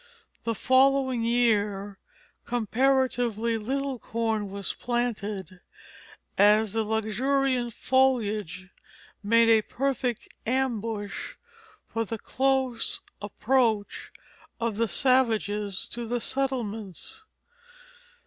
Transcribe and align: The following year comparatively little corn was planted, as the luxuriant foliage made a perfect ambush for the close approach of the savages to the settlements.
The 0.45 0.55
following 0.55 1.21
year 1.23 1.99
comparatively 2.47 3.55
little 3.59 3.99
corn 3.99 4.49
was 4.49 4.73
planted, 4.73 5.59
as 6.39 6.73
the 6.73 6.83
luxuriant 6.83 7.75
foliage 7.75 8.69
made 9.21 9.47
a 9.47 9.61
perfect 9.61 10.27
ambush 10.47 11.35
for 11.87 12.03
the 12.03 12.17
close 12.17 13.01
approach 13.21 14.09
of 14.59 14.77
the 14.77 14.87
savages 14.87 15.85
to 15.91 16.07
the 16.07 16.19
settlements. 16.19 17.23